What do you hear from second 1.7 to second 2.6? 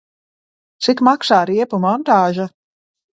montāža?